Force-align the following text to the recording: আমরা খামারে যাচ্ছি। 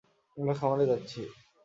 আমরা 0.37 0.53
খামারে 0.53 0.85
যাচ্ছি। 0.85 1.21